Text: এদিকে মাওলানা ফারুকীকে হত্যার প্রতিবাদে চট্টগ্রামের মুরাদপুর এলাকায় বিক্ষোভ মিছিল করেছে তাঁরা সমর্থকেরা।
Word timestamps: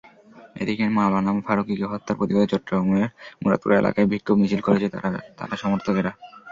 এদিকে 0.55 0.83
মাওলানা 0.95 1.31
ফারুকীকে 1.47 1.85
হত্যার 1.91 2.17
প্রতিবাদে 2.19 2.51
চট্টগ্রামের 2.51 3.05
মুরাদপুর 3.41 3.71
এলাকায় 3.73 4.09
বিক্ষোভ 4.11 4.35
মিছিল 4.41 4.61
করেছে 4.63 4.87
তাঁরা 5.37 5.55
সমর্থকেরা। 5.63 6.11